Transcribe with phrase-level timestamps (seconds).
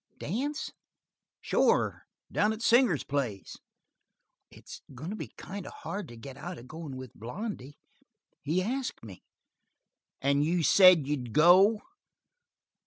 [0.17, 0.71] "Dance?"
[1.41, 3.57] "Sure, down to Singer's place."
[4.49, 7.77] "It's going to be kind of hard to get out of going with Blondy.
[8.41, 9.21] He asked me."
[10.19, 11.81] "And you said you'd go?"